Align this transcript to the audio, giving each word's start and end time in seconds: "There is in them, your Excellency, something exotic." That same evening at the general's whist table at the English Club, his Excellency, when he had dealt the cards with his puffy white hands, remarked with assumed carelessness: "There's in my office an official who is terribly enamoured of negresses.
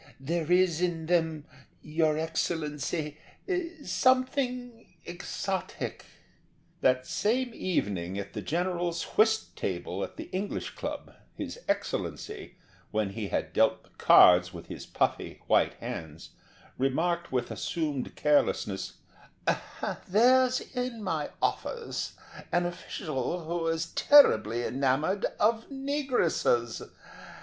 "There 0.19 0.51
is 0.51 0.81
in 0.81 1.05
them, 1.05 1.45
your 1.83 2.17
Excellency, 2.17 3.19
something 3.85 4.95
exotic." 5.05 6.05
That 6.81 7.05
same 7.05 7.51
evening 7.53 8.17
at 8.17 8.33
the 8.33 8.41
general's 8.41 9.03
whist 9.15 9.55
table 9.55 10.03
at 10.03 10.17
the 10.17 10.23
English 10.31 10.71
Club, 10.71 11.13
his 11.35 11.59
Excellency, 11.67 12.55
when 12.89 13.11
he 13.11 13.27
had 13.27 13.53
dealt 13.53 13.83
the 13.83 13.89
cards 13.89 14.51
with 14.51 14.65
his 14.69 14.87
puffy 14.87 15.39
white 15.45 15.75
hands, 15.75 16.31
remarked 16.79 17.31
with 17.31 17.51
assumed 17.51 18.15
carelessness: 18.15 18.93
"There's 20.07 20.61
in 20.61 21.03
my 21.03 21.29
office 21.43 22.13
an 22.51 22.65
official 22.65 23.43
who 23.45 23.67
is 23.67 23.85
terribly 23.91 24.63
enamoured 24.63 25.27
of 25.39 25.69
negresses. 25.69 26.89